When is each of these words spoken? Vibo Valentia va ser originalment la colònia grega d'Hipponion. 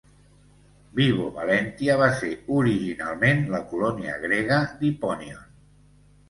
Vibo 0.99 1.27
Valentia 1.35 1.97
va 1.99 2.07
ser 2.21 2.29
originalment 2.61 3.45
la 3.57 3.61
colònia 3.75 4.17
grega 4.25 4.59
d'Hipponion. 4.81 5.47